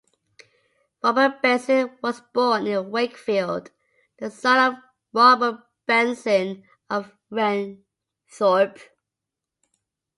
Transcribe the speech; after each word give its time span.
Robert 1.03 1.43
Benson 1.43 1.95
was 2.01 2.21
born 2.33 2.65
in 2.65 2.89
Wakefield, 2.89 3.69
the 4.17 4.31
son 4.31 4.73
of 4.73 4.79
Robert 5.13 5.61
Benson 5.85 6.63
of 6.89 7.15
Wrenthorpe. 7.29 8.79